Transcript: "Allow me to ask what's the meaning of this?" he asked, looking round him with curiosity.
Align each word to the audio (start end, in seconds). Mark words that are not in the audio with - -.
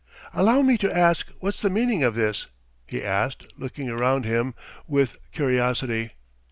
"Allow 0.33 0.63
me 0.63 0.79
to 0.79 0.91
ask 0.91 1.27
what's 1.41 1.61
the 1.61 1.69
meaning 1.69 2.03
of 2.03 2.15
this?" 2.15 2.47
he 2.87 3.03
asked, 3.03 3.45
looking 3.59 3.87
round 3.95 4.25
him 4.25 4.55
with 4.87 5.15
curiosity. 5.31 6.13